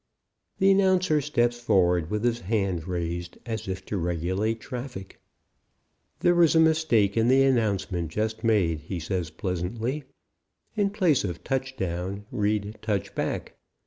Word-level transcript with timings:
The 0.57 0.71
announcer 0.71 1.21
steps 1.21 1.59
forward 1.59 2.09
with 2.09 2.23
his 2.23 2.39
hand 2.39 2.87
raised 2.87 3.37
as 3.45 3.67
if 3.67 3.85
to 3.85 3.97
regulate 3.97 4.59
traffic. 4.59 5.21
"There 6.21 6.33
was 6.33 6.55
a 6.55 6.59
mistake 6.59 7.15
in 7.15 7.27
the 7.27 7.43
announcement 7.43 8.09
just 8.09 8.43
made," 8.43 8.79
he 8.79 8.99
says 8.99 9.29
pleasantly. 9.29 10.05
"In 10.75 10.89
place 10.89 11.23
of 11.23 11.43
'touchdown' 11.43 12.25
read 12.31 12.79
'touchback.' 12.81 13.55